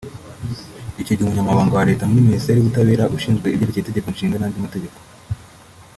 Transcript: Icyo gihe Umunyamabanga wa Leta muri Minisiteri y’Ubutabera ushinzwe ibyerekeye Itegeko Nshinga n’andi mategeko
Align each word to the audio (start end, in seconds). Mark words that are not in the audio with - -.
Icyo 1.01 1.13
gihe 1.15 1.25
Umunyamabanga 1.27 1.73
wa 1.77 1.87
Leta 1.89 2.07
muri 2.07 2.25
Minisiteri 2.27 2.57
y’Ubutabera 2.59 3.11
ushinzwe 3.15 3.47
ibyerekeye 3.49 3.81
Itegeko 3.83 4.07
Nshinga 4.11 4.35
n’andi 4.39 4.65
mategeko 4.65 4.97